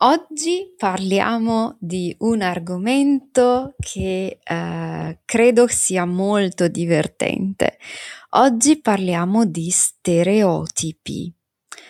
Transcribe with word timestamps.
Oggi 0.00 0.74
parliamo 0.76 1.78
di 1.80 2.14
un 2.18 2.42
argomento 2.42 3.74
che 3.78 4.40
eh, 4.42 5.20
credo 5.24 5.66
sia 5.68 6.04
molto 6.04 6.68
divertente. 6.68 7.78
Oggi 8.32 8.78
parliamo 8.82 9.46
di 9.46 9.70
stereotipi. 9.70 11.32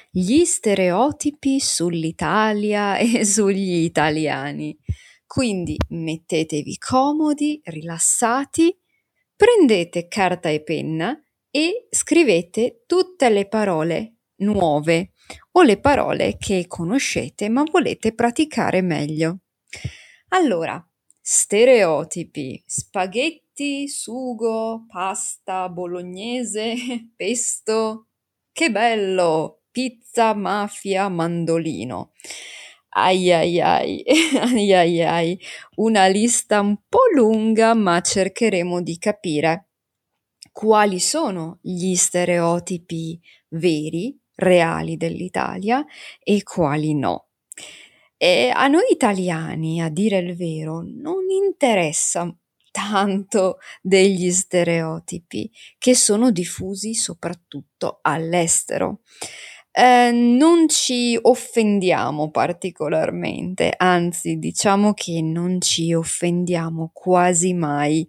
Gli 0.09 0.45
stereotipi 0.45 1.59
sull'Italia 1.59 2.95
e 2.97 3.25
sugli 3.25 3.83
italiani. 3.83 4.79
Quindi 5.27 5.77
mettetevi 5.89 6.79
comodi, 6.79 7.61
rilassati, 7.65 8.73
prendete 9.35 10.07
carta 10.07 10.49
e 10.49 10.63
penna 10.63 11.21
e 11.51 11.89
scrivete 11.91 12.85
tutte 12.87 13.29
le 13.31 13.49
parole 13.49 14.19
nuove 14.37 15.11
o 15.59 15.63
le 15.63 15.79
parole 15.79 16.37
che 16.39 16.67
conoscete 16.69 17.49
ma 17.49 17.65
volete 17.71 18.15
praticare 18.15 18.83
meglio. 18.83 19.39
Allora, 20.29 20.85
stereotipi, 21.21 22.63
spaghetti, 22.67 23.89
sugo, 23.89 24.85
pasta, 24.87 25.69
bolognese, 25.69 26.75
pesto, 27.17 28.09
che 28.53 28.71
bello, 28.71 29.63
pizza, 29.71 30.35
mafia, 30.35 31.09
mandolino. 31.09 32.13
Ai 32.91 33.33
ai 33.33 33.61
ai, 33.61 34.05
ai 34.41 34.73
ai 34.73 35.03
ai, 35.03 35.41
una 35.77 36.07
lista 36.07 36.61
un 36.61 36.77
po' 36.89 37.09
lunga 37.15 37.75
ma 37.75 38.01
cercheremo 38.01 38.81
di 38.81 38.99
capire 38.99 39.69
quali 40.51 40.99
sono 40.99 41.59
gli 41.61 41.95
stereotipi 41.95 43.21
veri 43.49 44.19
reali 44.37 44.97
dell'Italia 44.97 45.85
e 46.23 46.43
quali 46.43 46.95
no. 46.95 47.29
E 48.17 48.51
a 48.55 48.67
noi 48.69 48.91
italiani, 48.91 49.83
a 49.83 49.91
dire 49.91 50.19
il 50.19 50.37
vero, 50.37 50.83
non 50.83 51.29
interessa 51.29 52.35
tanto 52.71 53.59
degli 53.81 54.31
stereotipi 54.31 55.51
che 55.79 55.95
sono 55.95 56.31
diffusi 56.31 56.95
soprattutto 56.95 57.99
all'estero 58.03 59.01
eh, 59.79 60.11
non 60.11 60.71
ci 60.71 61.19
offendiamo 61.21 62.31
particolarmente, 62.31 63.75
anzi 63.77 64.39
diciamo 64.39 64.95
che 64.95 65.21
non 65.21 65.61
ci 65.61 65.93
offendiamo 65.93 66.93
quasi 66.95 67.53
mai 67.53 68.09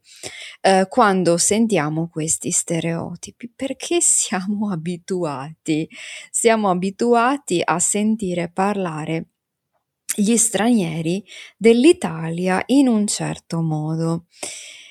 eh, 0.62 0.86
quando 0.88 1.38
sentiamo 1.38 2.08
questi 2.08 2.52
stereotipi, 2.52 3.52
perché 3.54 4.00
siamo 4.00 4.72
abituati, 4.72 5.90
siamo 6.32 6.70
abituati 6.70 7.62
a 7.62 7.80
sentire 7.80 8.50
parlare 8.50 9.26
gli 10.16 10.38
stranieri 10.38 11.22
dell'Italia 11.58 12.64
in 12.68 12.88
un 12.88 13.06
certo 13.08 13.62
modo. 13.62 14.28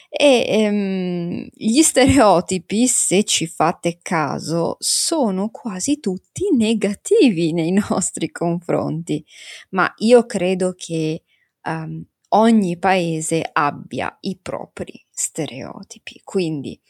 E 0.08 0.44
ehm, 0.48 1.48
gli 1.52 1.82
stereotipi, 1.82 2.86
se 2.86 3.24
ci 3.24 3.46
fate 3.46 3.98
caso, 4.00 4.76
sono 4.78 5.50
quasi 5.50 6.00
tutti 6.00 6.48
negativi 6.56 7.52
nei 7.54 7.72
nostri 7.72 8.30
confronti, 8.30 9.24
ma 9.70 9.92
io 9.98 10.24
credo 10.26 10.74
che 10.76 11.22
um, 11.64 12.04
ogni 12.30 12.78
paese 12.78 13.48
abbia 13.52 14.16
i 14.20 14.38
propri 14.40 15.04
stereotipi. 15.10 16.20
Quindi 16.24 16.80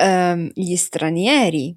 um, 0.00 0.50
gli 0.52 0.76
stranieri 0.76 1.76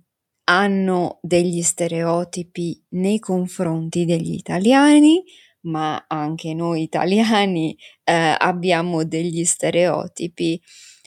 hanno 0.49 1.19
degli 1.21 1.61
stereotipi 1.61 2.81
nei 2.89 3.19
confronti 3.19 4.05
degli 4.05 4.33
italiani, 4.33 5.23
ma 5.61 6.05
anche 6.07 6.53
noi 6.53 6.83
italiani 6.83 7.77
eh, 8.03 8.35
abbiamo 8.37 9.03
degli 9.03 9.43
stereotipi 9.45 10.61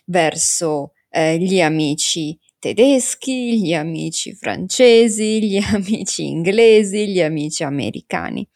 verso 0.06 0.92
eh, 1.08 1.38
gli 1.38 1.60
amici 1.60 2.38
tedeschi, 2.58 3.60
gli 3.60 3.74
amici 3.74 4.34
francesi, 4.34 5.42
gli 5.46 5.56
amici 5.56 6.26
inglesi, 6.26 7.08
gli 7.08 7.20
amici 7.20 7.64
americani. 7.64 8.46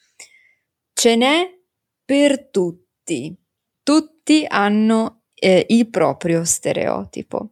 Ce 0.92 1.16
n'è 1.16 1.50
per 2.04 2.50
tutti. 2.50 3.36
Tutti 3.82 4.44
hanno 4.48 5.24
eh, 5.34 5.66
il 5.68 5.90
proprio 5.90 6.44
stereotipo. 6.44 7.50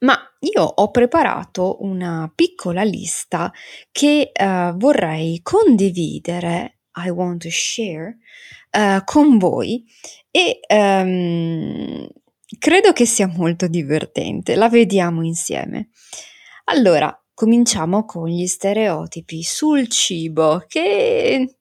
Ma 0.00 0.18
io 0.40 0.62
ho 0.62 0.90
preparato 0.90 1.82
una 1.82 2.30
piccola 2.34 2.82
lista 2.82 3.52
che 3.92 4.30
eh, 4.32 4.72
vorrei 4.74 5.40
condividere 5.42 6.80
I 6.96 7.10
want 7.10 7.42
to 7.42 7.50
share 7.50 8.18
uh, 8.72 9.02
con 9.04 9.38
voi 9.38 9.84
e 10.30 10.60
um, 10.68 12.06
credo 12.58 12.92
che 12.92 13.06
sia 13.06 13.26
molto 13.26 13.66
divertente. 13.66 14.54
La 14.54 14.68
vediamo 14.68 15.22
insieme. 15.22 15.90
Allora, 16.64 17.16
cominciamo 17.34 18.04
con 18.04 18.28
gli 18.28 18.46
stereotipi 18.46 19.42
sul 19.42 19.88
cibo 19.88 20.64
che 20.68 21.56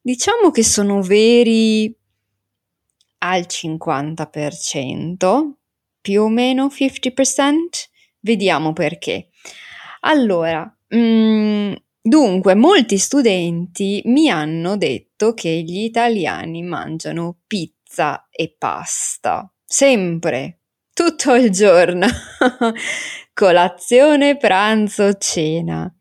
diciamo 0.00 0.50
che 0.50 0.62
sono 0.62 1.02
veri 1.02 1.94
al 3.18 3.46
50%, 3.48 5.52
più 6.00 6.22
o 6.22 6.28
meno 6.28 6.66
50%. 6.66 7.52
Vediamo 8.20 8.72
perché. 8.72 9.30
Allora, 10.00 10.70
mm, 10.94 11.72
Dunque, 12.06 12.54
molti 12.54 12.98
studenti 12.98 14.00
mi 14.04 14.30
hanno 14.30 14.76
detto 14.76 15.34
che 15.34 15.50
gli 15.50 15.80
italiani 15.80 16.62
mangiano 16.62 17.38
pizza 17.48 18.28
e 18.30 18.54
pasta, 18.56 19.52
sempre, 19.64 20.60
tutto 20.92 21.34
il 21.34 21.50
giorno, 21.50 22.06
colazione, 23.34 24.36
pranzo, 24.36 25.14
cena. 25.14 25.92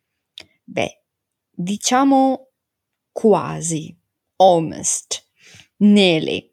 Beh, 0.64 1.02
diciamo 1.50 2.52
quasi, 3.12 3.98
almost, 4.36 5.28
nearly. 5.78 6.51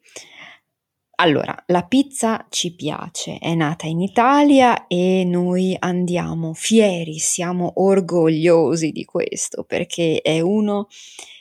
Allora, 1.15 1.55
la 1.67 1.83
pizza 1.85 2.45
ci 2.49 2.73
piace, 2.73 3.37
è 3.37 3.53
nata 3.53 3.85
in 3.85 4.01
Italia 4.01 4.87
e 4.87 5.23
noi 5.23 5.75
andiamo 5.77 6.53
fieri, 6.53 7.19
siamo 7.19 7.73
orgogliosi 7.75 8.91
di 8.91 9.05
questo 9.05 9.63
perché 9.63 10.21
è 10.23 10.39
uno 10.39 10.87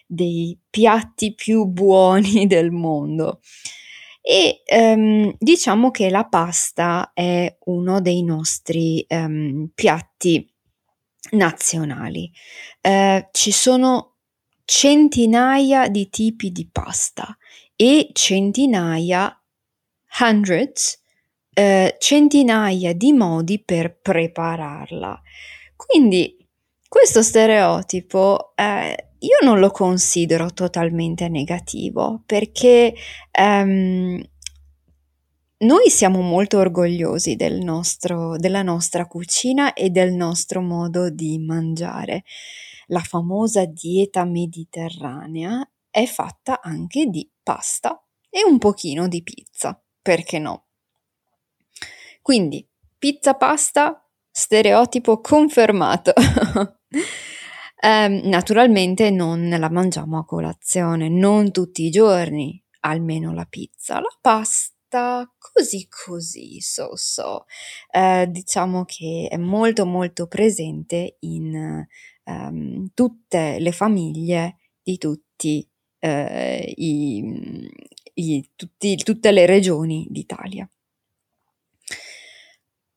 dei 0.07 0.59
piatti 0.69 1.35
più 1.35 1.65
buoni 1.65 2.47
del 2.47 2.71
mondo. 2.71 3.41
E 4.21 4.63
um, 4.67 5.35
diciamo 5.39 5.91
che 5.91 6.11
la 6.11 6.27
pasta 6.27 7.13
è 7.15 7.57
uno 7.65 8.01
dei 8.03 8.23
nostri 8.23 9.05
um, 9.09 9.71
piatti 9.75 10.49
nazionali. 11.31 12.31
Uh, 12.83 13.27
ci 13.33 13.51
sono 13.51 14.17
centinaia 14.65 15.89
di 15.89 16.09
tipi 16.11 16.53
di 16.53 16.69
pasta 16.71 17.37
e 17.75 18.11
centinaia 18.13 19.42
hundreds, 20.21 21.01
eh, 21.55 21.97
centinaia 21.99 22.93
di 22.95 23.13
modi 23.13 23.63
per 23.63 23.99
prepararla. 24.01 25.21
Quindi 25.77 26.37
questo 26.89 27.23
stereotipo 27.23 28.53
eh, 28.55 29.13
io 29.19 29.39
non 29.43 29.61
lo 29.61 29.71
considero 29.71 30.53
totalmente 30.53 31.29
negativo 31.29 32.23
perché 32.27 32.95
ehm, 33.31 34.21
noi 35.59 35.91
siamo 35.91 36.21
molto 36.21 36.59
orgogliosi 36.59 37.37
del 37.37 37.61
nostro, 37.61 38.37
della 38.37 38.63
nostra 38.63 39.07
cucina 39.07 39.75
e 39.75 39.91
del 39.91 40.13
nostro 40.13 40.61
modo 40.61 41.09
di 41.09 41.39
mangiare. 41.39 42.25
La 42.87 43.01
famosa 43.01 43.65
dieta 43.65 44.25
mediterranea 44.25 45.65
è 45.89 46.05
fatta 46.07 46.61
anche 46.61 47.07
di 47.07 47.31
pasta 47.43 48.05
e 48.29 48.45
un 48.45 48.59
pochino 48.59 49.07
di 49.07 49.23
pizza, 49.23 49.81
perché 50.03 50.39
no? 50.39 50.67
Quindi, 52.21 52.67
pizza 52.99 53.35
pasta, 53.35 54.05
stereotipo 54.31 55.21
confermato. 55.21 56.13
eh, 57.81 58.09
naturalmente 58.25 59.11
non 59.11 59.49
la 59.49 59.71
mangiamo 59.71 60.19
a 60.19 60.25
colazione, 60.25 61.09
non 61.09 61.51
tutti 61.51 61.85
i 61.85 61.91
giorni, 61.91 62.63
almeno 62.81 63.33
la 63.33 63.45
pizza. 63.45 64.01
La 64.01 64.17
pasta 64.21 65.31
così 65.39 65.89
così, 65.89 66.61
so 66.61 66.97
so. 66.97 67.47
Eh, 67.91 68.27
diciamo 68.29 68.85
che 68.85 69.29
è 69.31 69.37
molto 69.37 69.87
molto 69.87 70.27
presente 70.27 71.17
in 71.21 71.87
um, 72.25 72.89
tutte 72.95 73.59
le 73.59 73.73
famiglie 73.73 74.59
di 74.83 74.99
tutti, 74.99 75.67
eh, 75.99 76.73
i, 76.77 77.69
i, 78.15 78.51
tutti, 78.55 78.97
tutte 78.97 79.31
le 79.31 79.47
regioni 79.47 80.07
d'Italia. 80.09 80.69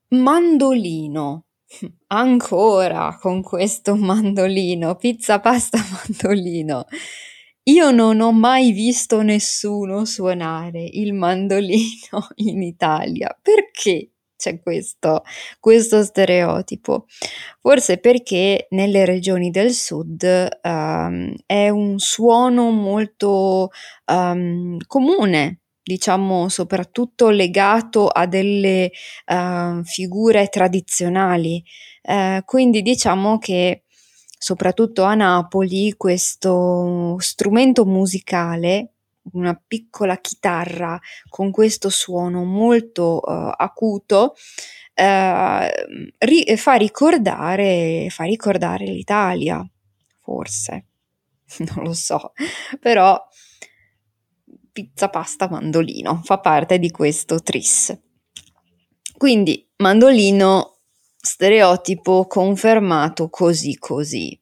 Mandolino, 0.10 1.46
ancora 2.08 3.18
con 3.20 3.42
questo 3.42 3.96
mandolino, 3.96 4.96
pizza 4.96 5.40
pasta 5.40 5.78
mandolino. 5.92 6.86
Io 7.68 7.90
non 7.90 8.20
ho 8.20 8.32
mai 8.32 8.72
visto 8.72 9.22
nessuno 9.24 10.06
suonare 10.06 10.84
il 10.84 11.14
mandolino 11.14 12.28
in 12.36 12.62
Italia. 12.62 13.36
Perché 13.42 14.12
c'è 14.46 14.60
questo, 14.60 15.24
questo 15.60 16.04
stereotipo? 16.04 17.06
Forse 17.62 17.98
perché 17.98 18.68
nelle 18.72 19.06
regioni 19.06 19.50
del 19.50 19.72
sud 19.72 20.60
um, 20.62 21.34
è 21.46 21.70
un 21.70 21.98
suono 21.98 22.70
molto 22.70 23.72
um, 24.06 24.78
comune, 24.86 25.62
diciamo 25.82 26.48
soprattutto 26.50 27.30
legato 27.30 28.08
a 28.08 28.28
delle 28.28 28.92
uh, 29.28 29.84
figure 29.84 30.48
tradizionali. 30.48 31.64
Uh, 32.04 32.44
quindi 32.46 32.84
diciamo 32.84 33.40
che 33.40 33.82
soprattutto 34.38 35.02
a 35.02 35.16
Napoli, 35.16 35.96
questo 35.98 37.16
strumento 37.18 37.84
musicale, 37.86 38.95
una 39.33 39.60
piccola 39.68 40.18
chitarra 40.18 41.00
con 41.30 41.51
questo 41.51 41.89
suono 41.89 42.44
molto 42.44 43.22
uh, 43.24 43.51
acuto, 43.56 44.36
uh, 44.95 45.66
ri- 46.19 46.57
fa, 46.57 46.74
ricordare, 46.74 48.07
fa 48.10 48.24
ricordare 48.24 48.86
l'Italia, 48.86 49.68
forse, 50.22 50.86
non 51.75 51.86
lo 51.86 51.94
so, 51.94 52.33
però 52.80 53.22
pizza, 54.72 55.10
pasta, 55.10 55.50
mandolino 55.50 56.22
fa 56.24 56.39
parte 56.39 56.80
di 56.80 56.92
questo 56.92 57.42
tris. 57.42 57.98
Quindi 59.18 59.66
mandolino 59.77 60.80
stereotipo 61.16 62.27
confermato 62.27 63.30
così 63.30 63.77
così. 63.77 64.38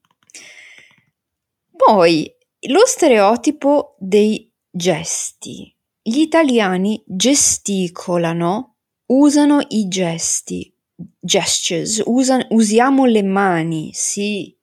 Poi 1.75 2.35
lo 2.69 2.85
stereotipo 2.85 3.95
dei 3.99 4.52
gesti. 4.75 5.71
Gli 6.01 6.19
italiani 6.19 7.01
gesticolano, 7.05 8.77
usano 9.05 9.59
i 9.69 9.87
gesti, 9.87 10.73
gestures, 11.19 12.01
usan, 12.05 12.45
usiamo 12.49 13.05
le 13.05 13.21
mani, 13.21 13.91
sì, 13.93 14.57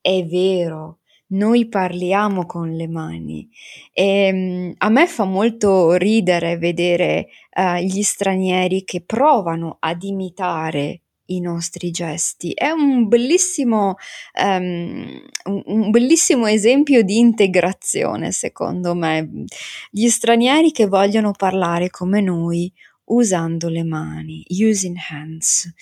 è 0.00 0.24
vero, 0.24 1.00
noi 1.30 1.68
parliamo 1.68 2.46
con 2.46 2.70
le 2.70 2.88
mani 2.88 3.50
e 3.92 4.30
um, 4.32 4.74
a 4.78 4.88
me 4.88 5.06
fa 5.06 5.24
molto 5.24 5.92
ridere 5.94 6.56
vedere 6.56 7.28
uh, 7.54 7.82
gli 7.82 8.02
stranieri 8.02 8.84
che 8.84 9.02
provano 9.04 9.76
ad 9.78 10.02
imitare 10.04 11.02
i 11.30 11.40
nostri 11.40 11.90
gesti. 11.90 12.52
È 12.52 12.70
un 12.70 13.08
bellissimo, 13.08 13.96
um, 14.42 15.20
un 15.44 15.90
bellissimo 15.90 16.46
esempio 16.46 17.02
di 17.02 17.18
integrazione, 17.18 18.32
secondo 18.32 18.94
me. 18.94 19.44
Gli 19.90 20.08
stranieri 20.08 20.72
che 20.72 20.86
vogliono 20.86 21.32
parlare 21.32 21.90
come 21.90 22.20
noi 22.20 22.72
usando 23.04 23.68
le 23.68 23.84
mani, 23.84 24.44
using 24.48 24.96
hands. 25.10 25.72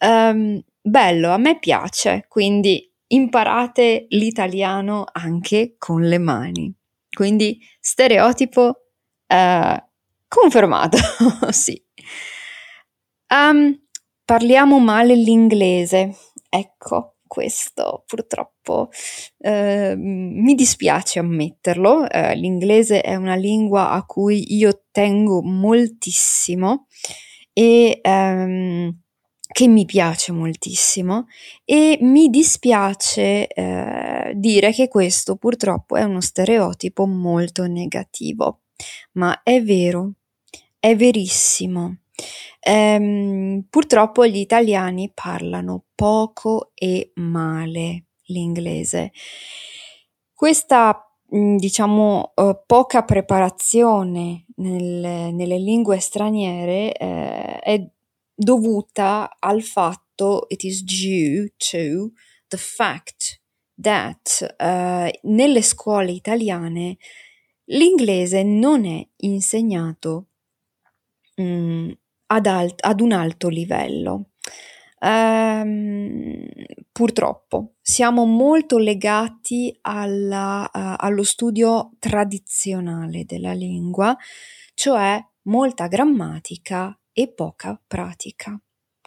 Um, 0.00 0.60
bello, 0.80 1.30
a 1.30 1.38
me 1.38 1.58
piace, 1.58 2.26
quindi 2.28 2.92
imparate 3.08 4.06
l'italiano 4.10 5.04
anche 5.10 5.74
con 5.78 6.02
le 6.02 6.18
mani. 6.18 6.72
Quindi 7.08 7.58
stereotipo 7.80 8.62
uh, 9.26 9.76
confermato, 10.28 10.98
sì. 11.50 11.82
Um, 13.28 13.85
Parliamo 14.26 14.80
male 14.80 15.14
l'inglese. 15.14 16.16
Ecco, 16.48 17.14
questo 17.28 18.02
purtroppo 18.06 18.90
eh, 19.38 19.94
mi 19.96 20.56
dispiace 20.56 21.20
ammetterlo. 21.20 22.10
Eh, 22.10 22.34
l'inglese 22.34 23.02
è 23.02 23.14
una 23.14 23.36
lingua 23.36 23.90
a 23.90 24.04
cui 24.04 24.56
io 24.56 24.82
tengo 24.90 25.42
moltissimo 25.42 26.88
e 27.52 28.00
ehm, 28.02 29.00
che 29.52 29.68
mi 29.68 29.84
piace 29.84 30.32
moltissimo 30.32 31.26
e 31.64 31.96
mi 32.00 32.28
dispiace 32.28 33.46
eh, 33.46 34.32
dire 34.34 34.72
che 34.72 34.88
questo 34.88 35.36
purtroppo 35.36 35.94
è 35.94 36.02
uno 36.02 36.20
stereotipo 36.20 37.06
molto 37.06 37.64
negativo, 37.68 38.62
ma 39.12 39.44
è 39.44 39.62
vero, 39.62 40.14
è 40.80 40.96
verissimo. 40.96 41.98
Ehm, 42.60 43.66
purtroppo 43.68 44.26
gli 44.26 44.38
italiani 44.38 45.10
parlano 45.12 45.84
poco 45.94 46.72
e 46.74 47.12
male 47.14 48.06
l'inglese. 48.26 49.12
Questa, 50.34 51.10
diciamo, 51.28 52.32
uh, 52.34 52.60
poca 52.66 53.02
preparazione 53.04 54.46
nel, 54.56 55.32
nelle 55.34 55.58
lingue 55.58 55.98
straniere 55.98 56.92
eh, 56.92 57.58
è 57.60 57.88
dovuta 58.34 59.34
al 59.38 59.62
fatto, 59.62 60.44
it 60.48 60.62
is 60.62 60.82
due 60.82 61.52
to 61.56 62.12
the 62.48 62.56
fact 62.56 63.40
that 63.80 64.54
uh, 64.58 65.10
nelle 65.28 65.62
scuole 65.62 66.12
italiane 66.12 66.96
l'inglese 67.66 68.42
non 68.42 68.84
è 68.84 69.06
insegnato 69.16 70.26
mm, 71.40 71.90
ad, 72.26 72.46
alt- 72.46 72.84
ad 72.84 73.00
un 73.00 73.12
alto 73.12 73.48
livello. 73.48 74.30
Um, 74.98 76.48
purtroppo 76.90 77.74
siamo 77.82 78.24
molto 78.24 78.78
legati 78.78 79.76
alla, 79.82 80.62
uh, 80.72 80.94
allo 80.96 81.22
studio 81.22 81.92
tradizionale 81.98 83.24
della 83.26 83.52
lingua, 83.52 84.16
cioè 84.74 85.22
molta 85.42 85.86
grammatica 85.86 86.98
e 87.12 87.28
poca 87.28 87.80
pratica. 87.86 88.58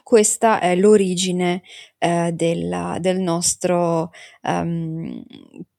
Questa 0.01 0.59
è 0.59 0.75
l'origine 0.75 1.63
uh, 1.99 2.31
della, 2.31 2.97
del 2.99 3.19
nostro 3.19 4.11
um, 4.43 5.23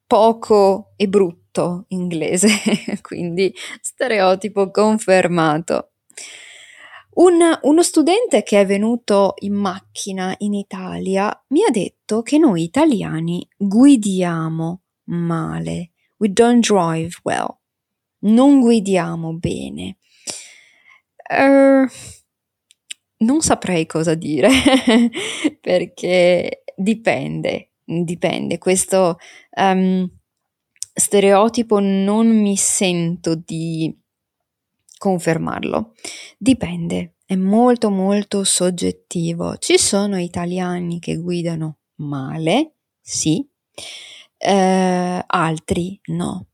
poco 0.07 0.93
e 0.97 1.09
brutto 1.09 1.85
inglese, 1.89 2.49
quindi 3.01 3.55
stereotipo 3.81 4.71
confermato. 4.71 5.93
Un, 7.21 7.59
uno 7.63 7.83
studente 7.83 8.43
che 8.43 8.61
è 8.61 8.67
venuto 8.67 9.35
in 9.41 9.53
macchina 9.53 10.35
in 10.39 10.55
Italia 10.55 11.31
mi 11.49 11.63
ha 11.63 11.71
detto 11.71 12.23
che 12.23 12.39
noi 12.39 12.63
italiani 12.63 13.47
guidiamo 13.59 14.81
male. 15.05 15.91
We 16.17 16.33
don't 16.33 16.67
drive 16.67 17.19
well. 17.23 17.59
Non 18.21 18.61
guidiamo 18.61 19.35
bene. 19.35 19.99
Uh, 21.31 21.87
non 23.19 23.43
saprei 23.43 23.85
cosa 23.85 24.15
dire 24.15 24.49
perché 25.61 26.63
dipende, 26.75 27.73
dipende. 27.85 28.57
Questo 28.57 29.19
um, 29.57 30.11
stereotipo 30.95 31.81
non 31.81 32.29
mi 32.29 32.57
sento 32.57 33.35
di 33.35 33.95
confermarlo. 35.01 35.95
Dipende, 36.37 37.15
è 37.25 37.35
molto 37.35 37.89
molto 37.89 38.45
soggettivo. 38.45 39.57
Ci 39.57 39.79
sono 39.79 40.19
italiani 40.19 40.99
che 40.99 41.17
guidano 41.17 41.79
male, 41.97 42.75
sì, 43.01 43.49
eh, 44.37 45.25
altri 45.27 45.99
no. 46.09 46.49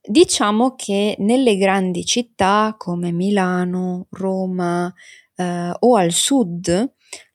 diciamo 0.00 0.74
che 0.74 1.14
nelle 1.18 1.56
grandi 1.56 2.04
città 2.04 2.74
come 2.76 3.12
Milano, 3.12 4.08
Roma 4.10 4.92
eh, 5.36 5.72
o 5.78 5.94
al 5.94 6.10
sud, 6.10 6.66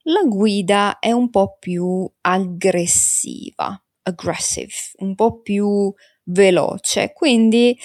la 0.03 0.21
guida 0.25 0.99
è 0.99 1.11
un 1.11 1.29
po' 1.29 1.55
più 1.57 2.09
aggressiva, 2.21 3.81
aggressive, 4.03 4.73
un 4.99 5.15
po' 5.15 5.41
più 5.41 5.93
veloce, 6.23 7.13
quindi 7.13 7.77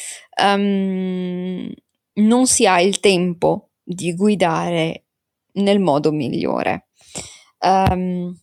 um, 0.42 1.72
non 2.14 2.46
si 2.46 2.66
ha 2.66 2.80
il 2.80 3.00
tempo 3.00 3.70
di 3.82 4.14
guidare 4.14 5.06
nel 5.54 5.80
modo 5.80 6.12
migliore. 6.12 6.88
Um, 7.58 8.38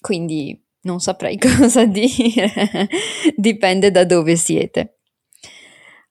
quindi 0.00 0.60
non 0.82 1.00
saprei 1.00 1.36
cosa 1.40 1.84
dire, 1.86 2.88
dipende 3.36 3.90
da 3.90 4.04
dove 4.04 4.36
siete. 4.36 4.98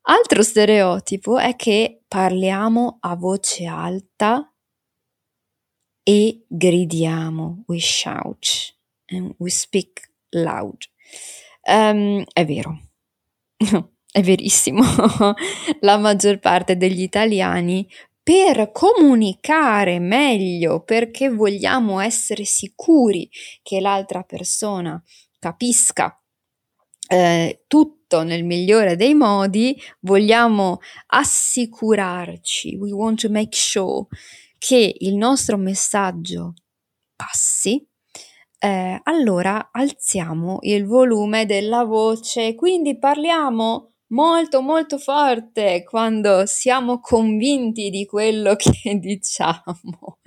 Altro 0.06 0.44
stereotipo 0.44 1.38
è 1.38 1.56
che 1.56 2.04
parliamo 2.08 2.98
a 3.00 3.16
voce 3.16 3.66
alta 3.66 4.54
e 6.04 6.44
gridiamo, 6.48 7.64
we 7.68 7.80
shout, 7.80 8.76
and 9.08 9.34
we 9.38 9.50
speak 9.50 10.12
loud. 10.32 10.78
Um, 11.66 12.26
è 12.34 12.46
vero, 12.46 12.78
è 14.14 14.22
verissimo. 14.22 14.84
La 15.82 15.98
maggior 15.98 16.38
parte 16.38 16.78
degli 16.78 17.02
italiani 17.02 17.90
per 18.22 18.72
comunicare 18.72 19.98
meglio, 19.98 20.84
perché 20.84 21.30
vogliamo 21.30 22.00
essere 22.00 22.46
sicuri 22.46 23.28
che 23.64 23.82
l'altra 23.82 24.22
persona 24.22 25.02
capisca 25.40 26.16
eh, 27.08 27.64
tutto 27.68 28.22
nel 28.22 28.44
migliore 28.44 28.96
dei 28.96 29.16
modi, 29.16 29.76
vogliamo 30.02 30.80
assicurarci, 31.08 32.76
we 32.76 32.92
want 32.92 33.20
to 33.20 33.30
make 33.30 33.58
sure 33.58 34.06
che 34.60 34.96
il 35.00 35.16
nostro 35.16 35.58
messaggio 35.58 36.54
passi, 37.16 37.86
eh, 38.60 39.00
allora 39.04 39.70
alziamo 39.72 40.60
il 40.62 40.86
volume 40.86 41.48
della 41.48 41.84
voce, 41.84 42.54
quindi 42.54 42.98
parliamo 42.98 43.93
molto 44.14 44.62
molto 44.62 44.98
forte 44.98 45.84
quando 45.84 46.46
siamo 46.46 47.00
convinti 47.00 47.90
di 47.90 48.06
quello 48.06 48.56
che 48.58 48.98
diciamo, 48.98 50.20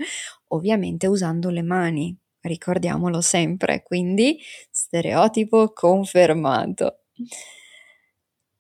ovviamente 0.48 1.06
usando 1.06 1.50
le 1.50 1.62
mani, 1.62 2.16
ricordiamolo 2.40 3.20
sempre, 3.20 3.82
quindi 3.82 4.38
stereotipo 4.70 5.72
confermato. 5.72 7.04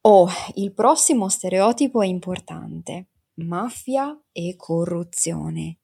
Oh, 0.02 0.28
il 0.54 0.72
prossimo 0.72 1.28
stereotipo 1.28 2.00
è 2.00 2.06
importante 2.06 3.08
mafia 3.34 4.18
e 4.32 4.54
corruzione. 4.56 5.78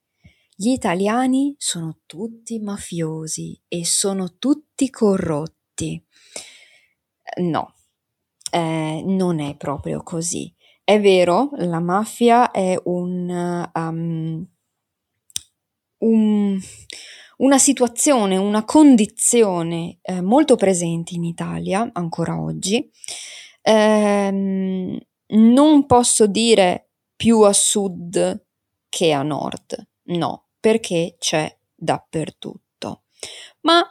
Gli 0.54 0.68
italiani 0.68 1.54
sono 1.58 1.99
tutti 2.06 2.61
mafiosi 2.61 3.61
e 3.66 3.84
sono 3.84 4.37
tutti 4.38 4.88
corrotti. 4.90 6.00
No, 7.38 7.75
eh, 8.54 9.02
non 9.06 9.40
è 9.40 9.56
proprio 9.56 10.02
così. 10.02 10.52
È 10.85 11.00
vero, 11.00 11.50
la 11.54 11.80
mafia 11.80 12.50
è 12.50 12.78
un, 12.85 13.71
um, 13.73 14.47
un, 15.99 16.61
una 17.38 17.59
situazione, 17.59 18.37
una 18.37 18.64
condizione 18.64 19.99
eh, 20.02 20.21
molto 20.21 20.56
presente 20.56 21.14
in 21.14 21.25
Italia 21.25 21.88
ancora 21.94 22.38
oggi. 22.38 22.90
Eh, 23.62 25.00
non 25.26 25.87
posso 25.87 26.26
dire 26.26 26.90
più 27.16 27.40
a 27.40 27.54
sud 27.54 28.44
che 28.90 29.12
a 29.12 29.23
nord. 29.23 29.87
No, 30.09 30.49
perché 30.61 31.16
c'è 31.18 31.56
dappertutto. 31.75 33.04
Ma, 33.62 33.82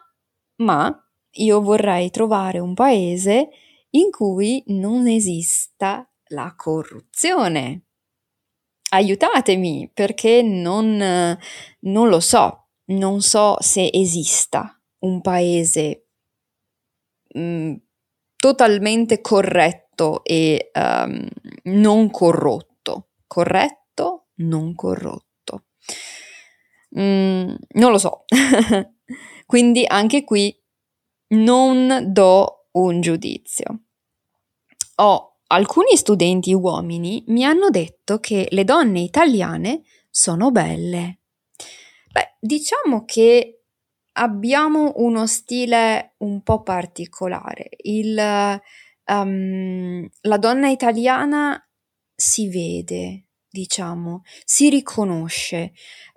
ma 0.58 1.06
io 1.36 1.62
vorrei 1.62 2.12
trovare 2.12 2.60
un 2.60 2.76
paese 2.76 3.50
in 3.92 4.12
cui 4.12 4.64
non 4.68 5.08
esista 5.08 6.08
la 6.30 6.54
corruzione. 6.56 7.86
Aiutatemi 8.90 9.90
perché 9.94 10.42
non, 10.42 11.38
non 11.80 12.10
lo 12.10 12.20
so, 12.20 12.68
non 12.86 13.22
so 13.22 13.56
se 13.60 13.90
esista 13.92 14.78
un 15.00 15.22
paese 15.22 16.08
mh, 17.34 17.40
mm, 17.40 17.74
totalmente 18.36 19.22
corretto 19.22 20.24
e 20.24 20.72
um, 20.74 21.28
non 21.64 22.10
corrotto 22.10 22.72
corretto, 23.32 24.26
non 24.42 24.76
corrotto. 24.76 25.68
Mm, 27.00 27.54
non 27.76 27.92
lo 27.92 27.98
so. 27.98 28.26
Quindi 29.46 29.86
anche 29.88 30.26
qui 30.26 30.54
non 31.30 32.08
do 32.10 32.61
un 32.72 33.02
giudizio. 33.02 33.82
Ho 34.96 35.38
alcuni 35.48 35.98
studenti 35.98 36.54
uomini 36.54 37.24
mi 37.28 37.44
hanno 37.44 37.70
detto 37.70 38.20
che 38.20 38.48
le 38.52 38.64
donne 38.64 39.02
italiane 39.02 39.84
sono 40.10 40.52
belle. 40.52 41.20
Beh, 42.12 42.36
diciamo 42.40 43.06
che 43.06 43.62
abbiamo 44.14 44.94
uno 44.98 45.28
stile 45.28 46.16
un 46.18 46.42
po' 46.42 46.62
particolare. 46.62 47.70
Il, 47.78 48.18
um, 49.06 50.08
la 50.22 50.38
donna 50.38 50.70
italiana 50.70 51.62
si 52.14 52.50
vede, 52.50 53.28
diciamo, 53.50 54.24
si 54.44 54.70
riconosce. 54.70 55.74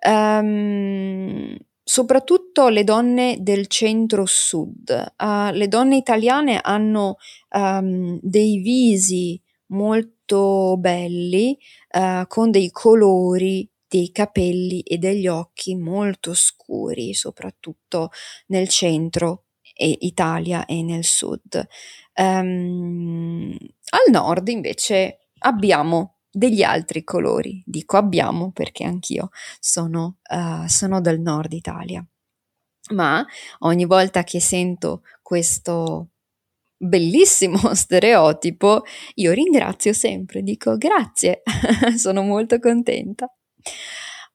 Um, 0.07 1.57
soprattutto 1.85 2.69
le 2.69 2.83
donne 2.83 3.37
del 3.41 3.67
centro-sud. 3.67 5.15
Uh, 5.19 5.51
le 5.53 5.69
donne 5.69 5.97
italiane 5.97 6.59
hanno 6.61 7.17
um, 7.51 8.19
dei 8.23 8.59
visi 8.59 9.41
molto 9.67 10.77
belli, 10.79 11.57
uh, 11.93 12.27
con 12.27 12.51
dei 12.51 12.71
colori, 12.71 13.69
dei 13.87 14.11
capelli 14.11 14.81
e 14.81 14.97
degli 14.97 15.29
occhi 15.29 15.77
molto 15.77 16.35
scuri, 16.35 17.13
soprattutto 17.13 18.11
nel 18.47 18.69
centro 18.69 19.45
e 19.77 19.97
Italia 20.01 20.65
e 20.65 20.83
nel 20.83 21.05
sud. 21.05 21.67
Um, 22.17 23.57
al 23.91 24.11
nord 24.11 24.49
invece 24.49 25.29
abbiamo 25.41 26.14
degli 26.35 26.63
altri 26.63 27.05
colori. 27.05 27.63
Dico 27.65 27.97
abbiamo 27.97 28.51
perché 28.51 28.85
anch'io 28.85 29.31
sono, 29.61 30.19
uh, 30.29 30.67
sono 30.67 31.01
del 31.01 31.21
nord 31.21 31.53
Italia. 31.53 32.05
Ma 32.91 33.25
ogni 33.61 33.87
volta 33.87 34.25
che 34.25 34.41
sento 34.41 35.03
questo 35.23 36.11
bellissimo 36.77 37.57
stereotipo, 37.75 38.83
io 39.15 39.33
ringrazio 39.33 39.93
sempre, 39.93 40.43
dico 40.43 40.77
grazie, 40.77 41.43
sono 41.97 42.23
molto 42.23 42.59
contenta. 42.59 43.33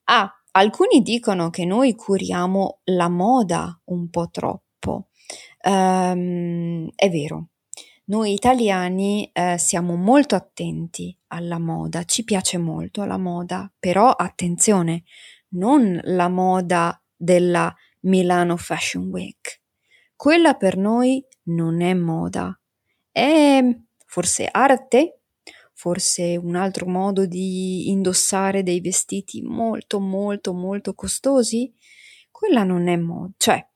Ah, 0.06 0.32
alcuni 0.52 1.02
dicono 1.02 1.50
che 1.50 1.66
noi 1.66 1.94
curiamo 1.96 2.80
la 2.86 3.10
moda 3.10 3.80
un 3.86 4.10
po' 4.10 4.30
troppo. 4.32 5.10
Um, 5.62 6.90
è 6.96 7.10
vero, 7.10 7.50
noi 8.10 8.34
italiani 8.34 9.30
eh, 9.32 9.58
siamo 9.58 9.96
molto 9.96 10.36
attenti 10.36 11.16
alla 11.28 11.60
moda, 11.60 12.04
ci 12.06 12.24
piace 12.24 12.58
molto 12.58 13.06
la 13.06 13.18
moda, 13.18 13.72
però 13.78 14.10
attenzione, 14.10 15.04
non 15.50 16.00
la 16.04 16.28
moda 16.28 17.00
della 17.16 17.74
Milano 18.02 18.58
Fashion 18.58 19.08
Week. 19.10 19.62
Quella 20.16 20.56
per 20.56 20.76
noi 20.76 21.24
non 21.44 21.82
è 21.82 21.94
moda, 21.94 22.60
è 23.12 23.64
forse 24.06 24.50
arte, 24.52 25.20
forse 25.74 26.36
un 26.36 26.56
altro 26.56 26.88
modo 26.88 27.28
di 27.28 27.90
indossare 27.90 28.64
dei 28.64 28.82
vestiti 28.82 29.42
molto 29.44 30.00
molto 30.00 30.54
molto 30.54 30.96
costosi. 30.96 31.72
Quella 32.32 32.64
non 32.64 32.88
è 32.88 32.98
moda, 32.98 33.34
cioè 33.38 33.68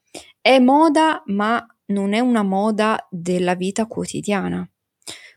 è 0.42 0.60
moda 0.60 1.22
ma 1.28 1.66
non 1.88 2.14
è 2.14 2.20
una 2.20 2.44
moda 2.44 3.08
della 3.10 3.56
vita 3.56 3.86
quotidiana. 3.88 4.68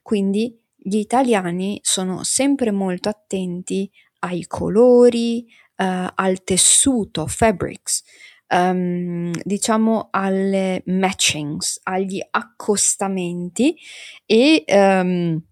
Quindi 0.02 0.56
gli 0.76 0.98
italiani 0.98 1.80
sono 1.82 2.22
sempre 2.22 2.70
molto 2.70 3.08
attenti 3.08 3.90
ai 4.20 4.46
colori, 4.46 5.44
uh, 5.78 6.06
al 6.14 6.44
tessuto, 6.44 7.26
fabrics, 7.26 8.04
um, 8.50 9.32
diciamo 9.42 10.08
alle 10.12 10.82
matchings, 10.86 11.80
agli 11.82 12.20
accostamenti 12.30 13.76
e 14.24 14.64
um, 14.68 15.42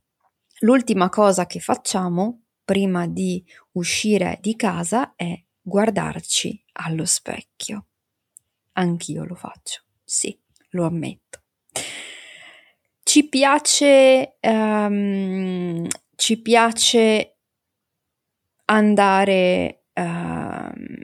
l'ultima 0.60 1.08
cosa 1.08 1.46
che 1.46 1.58
facciamo 1.58 2.42
prima 2.64 3.08
di 3.08 3.44
uscire 3.72 4.38
di 4.40 4.54
casa 4.54 5.14
è 5.16 5.36
guardarci 5.60 6.64
allo 6.74 7.04
specchio. 7.04 7.86
Anch'io 8.74 9.24
lo 9.24 9.34
faccio, 9.34 9.82
sì 10.04 10.42
lo 10.74 10.86
ammetto. 10.86 11.40
ci 13.02 13.28
piace, 13.28 14.38
um, 14.40 15.86
ci 16.16 16.42
piace 16.42 17.36
andare, 18.64 19.84
uh, 19.94 21.00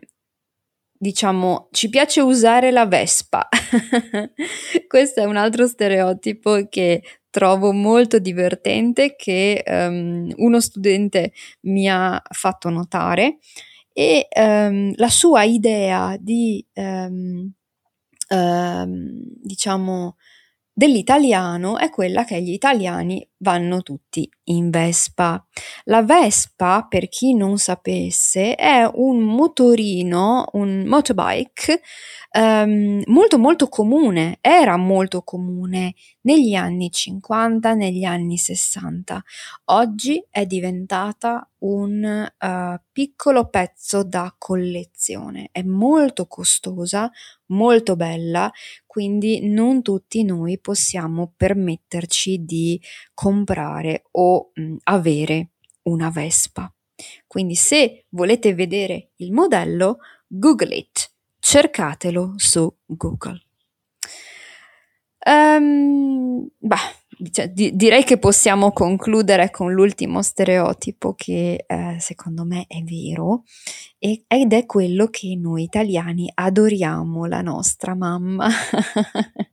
diciamo, 0.93 1.69
ci 1.71 1.89
piace 1.89 2.21
usare 2.21 2.73
la 2.73 2.87
Vespa. 2.87 3.49
Questo 4.89 5.21
è 5.21 5.25
un 5.25 5.37
altro 5.37 5.69
stereotipo 5.69 6.67
che 6.69 7.03
trovo 7.31 7.73
molto 7.73 8.19
divertente 8.19 9.15
che 9.15 9.63
um, 9.65 10.33
uno 10.39 10.61
studente 10.61 11.33
mi 11.63 11.89
ha 11.89 12.21
fatto 12.29 12.71
notare 12.71 13.39
e 13.93 14.27
um, 14.35 14.93
la 14.97 15.09
sua 15.11 15.45
idea 15.45 16.17
di 16.19 16.67
um, 18.31 19.21
diciamo 19.43 20.17
dell'italiano 20.73 21.77
è 21.77 21.91
quella 21.91 22.25
che 22.25 22.41
gli 22.41 22.53
italiani 22.53 23.29
vanno 23.39 23.83
tutti 23.83 24.27
in 24.45 24.71
Vespa. 24.71 25.45
La 25.85 26.03
Vespa, 26.03 26.87
per 26.89 27.09
chi 27.09 27.35
non 27.35 27.59
sapesse, 27.59 28.55
è 28.55 28.89
un 28.95 29.19
motorino, 29.19 30.47
un 30.53 30.85
motorbike 30.87 31.83
ehm, 32.31 33.03
molto 33.07 33.39
molto 33.39 33.69
comune, 33.69 34.39
era 34.41 34.77
molto 34.77 35.23
comune 35.23 35.95
negli 36.23 36.55
anni 36.55 36.91
50, 36.91 37.75
negli 37.75 38.05
anni 38.05 38.37
60. 38.37 39.23
Oggi 39.67 40.25
è 40.31 40.47
diventata 40.47 41.49
un 41.59 42.31
uh, 42.39 42.81
piccolo 42.93 43.49
pezzo 43.49 44.03
da 44.03 44.35
collezione, 44.39 45.49
è 45.53 45.63
molto 45.63 46.27
costosa, 46.27 47.11
molto 47.47 47.97
bella, 47.97 48.51
quindi 48.87 49.49
non 49.49 49.83
tutti 49.83 50.25
noi 50.25 50.59
possiamo 50.59 51.33
permetterci 51.37 52.45
di 52.45 52.81
comprare 53.13 54.05
o 54.13 54.51
mh, 54.55 54.77
avere 54.85 55.51
una 55.83 56.11
Vespa. 56.11 56.73
Quindi 57.27 57.55
se 57.55 58.07
volete 58.11 58.55
vedere 58.55 59.11
il 59.17 59.33
modello, 59.33 59.99
Google 60.27 60.75
it, 60.77 61.10
cercatelo 61.51 62.35
su 62.37 62.73
Google. 62.87 63.43
Um, 65.27 66.49
bah, 66.59 66.79
cioè, 67.33 67.49
di- 67.51 67.75
direi 67.75 68.05
che 68.05 68.19
possiamo 68.19 68.71
concludere 68.71 69.51
con 69.51 69.73
l'ultimo 69.73 70.23
stereotipo 70.23 71.15
che 71.15 71.65
eh, 71.67 71.97
secondo 71.99 72.45
me 72.45 72.67
è 72.69 72.81
vero 72.83 73.43
e- 73.99 74.23
ed 74.29 74.53
è 74.53 74.65
quello 74.65 75.09
che 75.09 75.35
noi 75.37 75.65
italiani 75.65 76.31
adoriamo 76.33 77.27
la 77.27 77.43
nostra 77.43 77.97
mamma. 77.97 78.49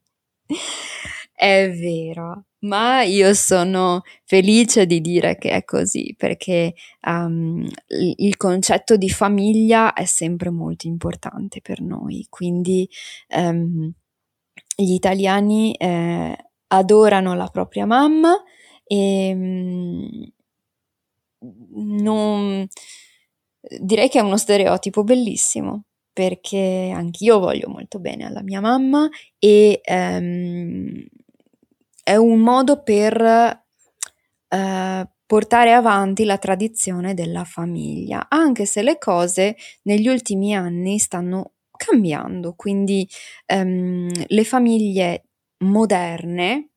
è 1.33 1.71
vero, 1.71 2.45
ma 2.59 3.03
io 3.03 3.33
sono 3.33 4.01
felice 4.23 4.85
di 4.85 5.01
dire 5.01 5.37
che 5.37 5.51
è 5.51 5.63
così 5.63 6.15
perché 6.17 6.73
um, 7.05 7.67
il 8.17 8.37
concetto 8.37 8.97
di 8.97 9.09
famiglia 9.09 9.93
è 9.93 10.05
sempre 10.05 10.49
molto 10.49 10.87
importante 10.87 11.61
per 11.61 11.81
noi, 11.81 12.25
quindi 12.29 12.89
um, 13.35 13.91
gli 14.75 14.93
italiani 14.93 15.73
eh, 15.75 16.35
adorano 16.67 17.35
la 17.35 17.47
propria 17.47 17.85
mamma 17.85 18.33
e 18.83 19.31
um, 19.33 20.31
non, 21.69 22.67
direi 23.79 24.09
che 24.09 24.19
è 24.19 24.21
uno 24.21 24.37
stereotipo 24.37 25.03
bellissimo 25.03 25.83
perché 26.11 26.91
anch'io 26.93 27.39
voglio 27.39 27.69
molto 27.69 27.99
bene 27.99 28.25
alla 28.25 28.41
mia 28.41 28.59
mamma 28.59 29.07
e 29.37 29.81
um, 29.85 31.05
è 32.07 32.15
un 32.15 32.39
modo 32.39 32.83
per 32.83 33.21
uh, 33.21 35.09
portare 35.25 35.73
avanti 35.73 36.23
la 36.23 36.37
tradizione 36.37 37.13
della 37.13 37.43
famiglia, 37.43 38.27
anche 38.29 38.65
se 38.65 38.81
le 38.81 38.97
cose 38.97 39.57
negli 39.81 40.07
ultimi 40.07 40.55
anni 40.55 40.99
stanno 40.99 41.55
cambiando, 41.75 42.53
quindi 42.55 43.05
um, 43.53 44.09
le 44.25 44.43
famiglie 44.45 45.25
moderne, 45.65 46.69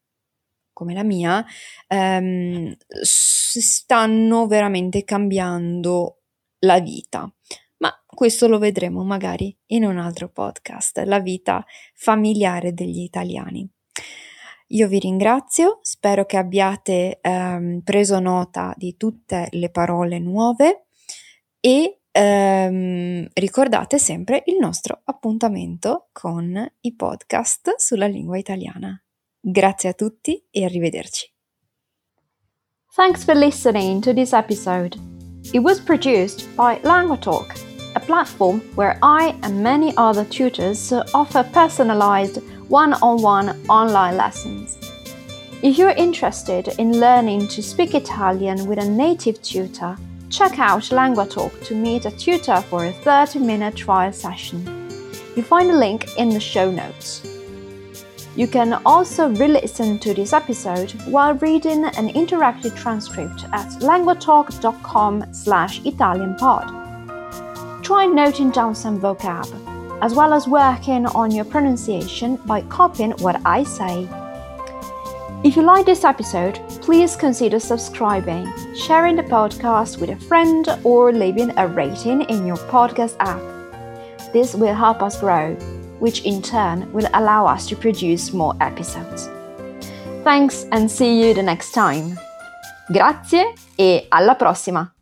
come 0.72 0.94
la 0.94 1.04
mia, 1.04 1.46
um, 1.90 2.74
stanno 3.00 4.46
veramente 4.48 5.04
cambiando 5.04 6.22
la 6.64 6.80
vita. 6.80 7.32
Ma 7.76 8.02
questo 8.04 8.48
lo 8.48 8.58
vedremo 8.58 9.04
magari 9.04 9.56
in 9.66 9.84
un 9.84 9.96
altro 9.96 10.28
podcast, 10.28 10.98
la 11.04 11.20
vita 11.20 11.64
familiare 11.94 12.74
degli 12.74 13.02
italiani. 13.02 13.70
Io 14.72 14.86
vi 14.86 15.00
ringrazio, 15.00 15.80
spero 15.82 16.24
che 16.26 16.36
abbiate 16.36 17.18
ehm, 17.20 17.80
preso 17.80 18.20
nota 18.20 18.72
di 18.76 18.96
tutte 18.96 19.48
le 19.50 19.68
parole 19.70 20.20
nuove 20.20 20.86
e 21.58 22.02
ehm, 22.08 23.26
ricordate 23.32 23.98
sempre 23.98 24.44
il 24.46 24.58
nostro 24.60 25.00
appuntamento 25.04 26.08
con 26.12 26.72
i 26.82 26.94
podcast 26.94 27.74
sulla 27.78 28.06
lingua 28.06 28.38
italiana. 28.38 29.00
Grazie 29.40 29.88
a 29.88 29.92
tutti 29.92 30.46
e 30.50 30.64
arrivederci. 30.64 31.32
Thanks 32.94 33.24
for 33.24 33.34
listening 33.34 34.00
to 34.02 34.12
this 34.12 34.32
episode. 34.32 34.96
It 35.52 35.62
was 35.62 35.80
produced 35.80 36.46
by 36.54 36.78
LanguaTalk, 36.82 37.54
a 37.94 38.00
platform 38.00 38.60
where 38.76 38.96
I 39.02 39.34
and 39.40 39.60
many 39.60 39.92
other 39.96 40.24
tutors 40.28 40.92
offer 41.12 41.44
personalized 41.50 42.40
one 42.70 42.94
on 42.94 43.20
one 43.20 43.48
online 43.68 44.16
lessons. 44.16 44.78
If 45.62 45.76
you're 45.76 45.90
interested 45.90 46.68
in 46.78 47.00
learning 47.00 47.48
to 47.48 47.62
speak 47.62 47.94
Italian 47.94 48.66
with 48.66 48.78
a 48.78 48.88
native 48.88 49.42
tutor, 49.42 49.98
check 50.30 50.58
out 50.58 50.84
LanguaTalk 50.84 51.66
to 51.66 51.74
meet 51.74 52.06
a 52.06 52.10
tutor 52.12 52.62
for 52.62 52.86
a 52.86 52.92
30 52.92 53.40
minute 53.40 53.74
trial 53.74 54.12
session. 54.12 54.64
You 55.36 55.42
find 55.42 55.70
a 55.70 55.76
link 55.76 56.16
in 56.16 56.30
the 56.30 56.40
show 56.40 56.70
notes. 56.70 57.26
You 58.36 58.46
can 58.46 58.74
also 58.86 59.28
re-listen 59.28 59.98
to 59.98 60.14
this 60.14 60.32
episode 60.32 60.92
while 61.06 61.34
reading 61.34 61.84
an 61.84 62.08
interactive 62.10 62.80
transcript 62.80 63.44
at 63.52 63.68
languatalk.com 63.80 65.34
slash 65.34 65.80
italianpod. 65.80 67.82
Try 67.82 68.06
noting 68.06 68.50
down 68.50 68.76
some 68.76 69.00
vocab, 69.00 69.48
as 70.02 70.14
well 70.14 70.32
as 70.32 70.48
working 70.48 71.06
on 71.06 71.30
your 71.30 71.44
pronunciation 71.44 72.36
by 72.46 72.62
copying 72.62 73.12
what 73.18 73.40
I 73.44 73.64
say. 73.64 74.08
If 75.42 75.56
you 75.56 75.62
like 75.62 75.86
this 75.86 76.04
episode, 76.04 76.60
please 76.82 77.16
consider 77.16 77.58
subscribing, 77.58 78.52
sharing 78.74 79.16
the 79.16 79.22
podcast 79.22 79.98
with 79.98 80.10
a 80.10 80.16
friend, 80.16 80.68
or 80.84 81.12
leaving 81.12 81.52
a 81.56 81.66
rating 81.66 82.22
in 82.22 82.46
your 82.46 82.58
podcast 82.68 83.16
app. 83.20 83.40
This 84.32 84.54
will 84.54 84.74
help 84.74 85.02
us 85.02 85.20
grow 85.20 85.56
which 86.00 86.24
in 86.24 86.42
turn 86.42 86.90
will 86.92 87.08
allow 87.14 87.46
us 87.46 87.66
to 87.68 87.76
produce 87.76 88.32
more 88.32 88.56
episodes. 88.60 89.28
Thanks 90.24 90.66
and 90.72 90.90
see 90.90 91.22
you 91.22 91.32
the 91.32 91.42
next 91.42 91.72
time. 91.72 92.18
Grazie 92.88 93.54
e 93.76 94.06
alla 94.08 94.34
prossima! 94.34 94.99